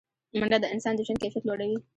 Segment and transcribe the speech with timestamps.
[0.41, 1.77] منډه د انسان د ژوند کیفیت لوړوي